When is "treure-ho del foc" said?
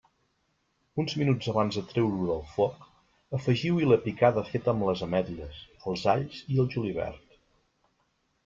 1.91-2.87